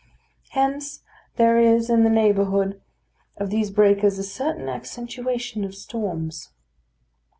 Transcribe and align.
Hence 0.53 1.03
there 1.35 1.59
is 1.59 1.87
in 1.87 2.03
the 2.03 2.09
neighbourhood 2.09 2.81
of 3.37 3.51
these 3.51 3.69
breakers 3.69 4.17
a 4.17 4.23
certain 4.23 4.67
accentuation 4.67 5.63
of 5.63 5.75
storms. 5.75 6.49